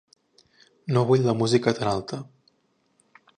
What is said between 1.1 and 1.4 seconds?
vull la